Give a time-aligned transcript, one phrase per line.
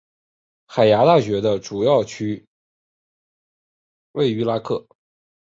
[0.65, 2.45] 海牙大学的主校区即
[4.13, 4.87] 位在拉克。